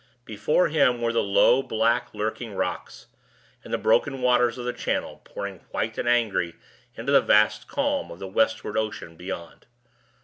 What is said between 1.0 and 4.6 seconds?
the low, black, lurking rocks, and the broken waters